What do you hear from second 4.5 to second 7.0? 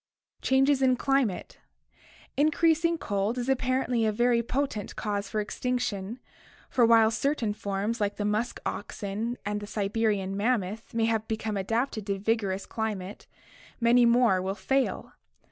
tent cause for extinction, for